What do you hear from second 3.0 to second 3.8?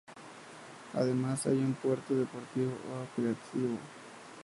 recreativo.